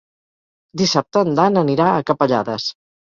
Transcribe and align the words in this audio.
Dissabte 0.81 1.21
en 1.25 1.35
Dan 1.39 1.59
anirà 1.63 1.91
a 1.91 2.01
Capellades. 2.13 2.67